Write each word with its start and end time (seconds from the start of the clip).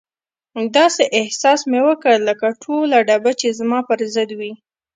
داسې 0.77 1.03
احساس 1.19 1.59
مې 1.71 1.81
وکړ 1.87 2.15
لکه 2.29 2.47
ټوله 2.63 2.97
ډبه 3.07 3.31
چې 3.39 3.47
زما 3.59 3.79
پر 3.87 3.99
ضد 4.15 4.29
وي. 4.39 4.53